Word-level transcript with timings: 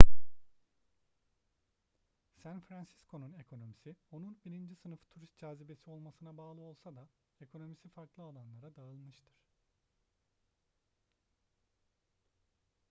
san 2.43 2.59
fransisco'nun 2.67 3.33
ekonomisi 3.33 3.95
onun 4.11 4.37
birinci 4.45 4.75
sınıf 4.75 4.99
turist 5.09 5.37
cazibesi 5.37 5.89
olmasına 5.89 6.37
bağlı 6.37 6.61
olsa 6.61 6.95
da 6.95 7.07
ekonomisi 7.41 7.89
farklı 7.89 8.23
alanlara 8.23 8.75
dağılmıştır 8.75 9.39